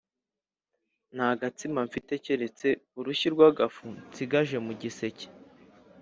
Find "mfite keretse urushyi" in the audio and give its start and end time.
1.87-3.27